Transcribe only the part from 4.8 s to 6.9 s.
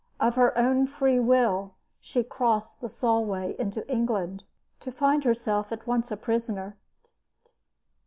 find herself at once a prisoner.